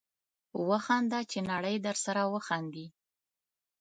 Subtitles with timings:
[0.69, 2.87] وخانده چې نړۍ درسره وخاندي